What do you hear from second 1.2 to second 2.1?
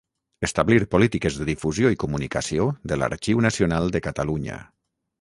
de difusió i